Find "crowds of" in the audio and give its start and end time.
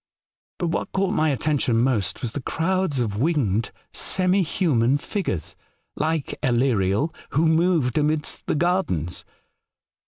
2.41-3.17